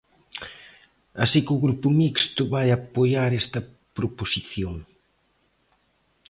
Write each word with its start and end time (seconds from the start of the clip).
Así 1.23 1.39
que 1.45 1.51
o 1.55 1.61
Grupo 1.65 1.87
Mixto 1.99 2.43
vai 2.53 2.67
apoiar 2.71 3.29
esta 3.41 3.59
proposición. 3.97 4.75